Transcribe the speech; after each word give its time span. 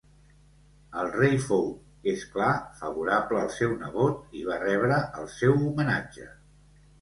El 1.01 1.09
rei 1.15 1.35
fou, 1.43 1.67
és 2.11 2.23
clar, 2.37 2.47
favorable 2.79 3.43
al 3.43 3.51
seu 3.57 3.77
nebot 3.83 4.35
i 4.41 4.43
va 4.49 4.59
rebre 4.65 4.99
el 5.21 5.31
seu 5.37 5.55
homenatge. 5.69 6.27